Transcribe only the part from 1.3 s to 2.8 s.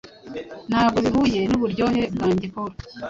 nuburyohe bwanjye_paul